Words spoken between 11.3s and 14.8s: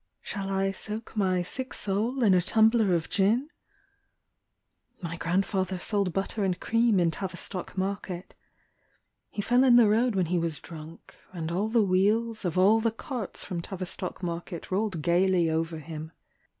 And all the wheels of all the carts from Tavistock market